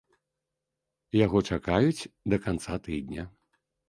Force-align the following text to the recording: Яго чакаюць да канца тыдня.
Яго 1.25 1.41
чакаюць 1.57 2.07
да 2.33 2.39
канца 2.47 2.79
тыдня. 2.89 3.27